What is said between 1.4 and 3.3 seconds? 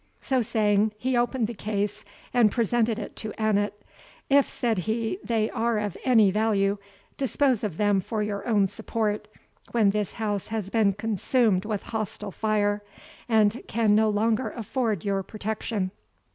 the case, and presented it